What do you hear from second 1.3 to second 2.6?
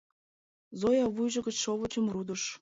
гыч шовычым рудыш.